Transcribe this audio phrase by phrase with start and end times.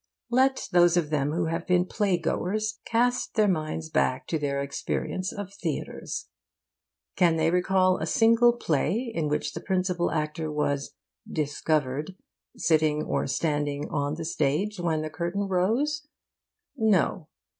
[0.31, 5.31] Let those of them who have been playgoers cast their minds back to their experience
[5.31, 6.25] of theatres.
[7.15, 10.95] Can they recall a single play in which the principal actor was
[11.31, 12.15] 'discovered'
[12.57, 16.07] sitting or standing on the stage when the curtain rose?
[16.75, 17.27] No.